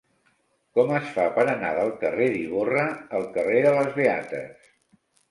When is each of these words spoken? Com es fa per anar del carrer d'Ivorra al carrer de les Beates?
Com 0.77 0.93
es 0.99 1.09
fa 1.17 1.25
per 1.33 1.43
anar 1.51 1.67
del 1.79 1.91
carrer 2.03 2.29
d'Ivorra 2.35 2.85
al 3.19 3.27
carrer 3.35 3.59
de 3.67 3.75
les 3.75 3.91
Beates? 3.99 4.65